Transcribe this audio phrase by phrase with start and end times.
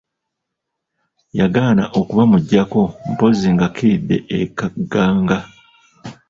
[1.39, 5.39] Yagaana okubamuggyako mpozzi ng'akkiridde e Kaganga.